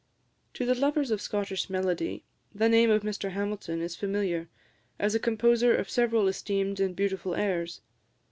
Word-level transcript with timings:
To 0.55 0.65
the 0.65 0.73
lovers 0.73 1.11
of 1.11 1.21
Scottish 1.21 1.69
melody 1.69 2.23
the 2.55 2.67
name 2.67 2.89
of 2.89 3.03
Mr 3.03 3.33
Hamilton 3.33 3.83
is 3.83 3.95
familiar, 3.95 4.49
as 4.97 5.13
a 5.13 5.19
composer 5.19 5.75
of 5.75 5.91
several 5.91 6.27
esteemed 6.27 6.79
and 6.79 6.95
beautiful 6.95 7.35
airs. 7.35 7.81